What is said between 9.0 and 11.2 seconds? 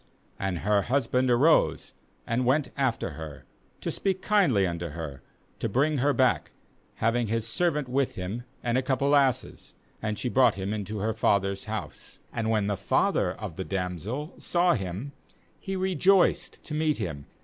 of asses; and she brought him into her